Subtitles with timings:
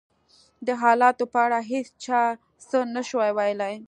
[0.67, 2.21] د حالاتو په اړه هېڅ چا
[2.67, 3.75] څه نه شوای ویلای.